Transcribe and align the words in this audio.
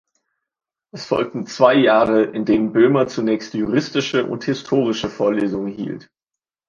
Es 0.91 1.05
folgten 1.05 1.45
zwei 1.45 1.75
Jahre, 1.75 2.23
in 2.23 2.43
denen 2.43 2.73
Böhmer 2.73 3.05
zunächst 3.05 3.53
juristische 3.53 4.25
und 4.25 4.43
historische 4.43 5.09
Vorlesungen 5.11 5.71
hielt. 5.71 6.09